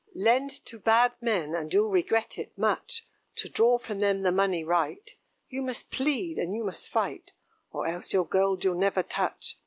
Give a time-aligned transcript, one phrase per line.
[0.15, 3.05] Lend to bad men, and you'll regret it much;
[3.35, 5.13] To draw from them the money right,
[5.47, 7.33] You must plead, and you must fight,
[7.71, 9.59] Or else your gold you'll never touch.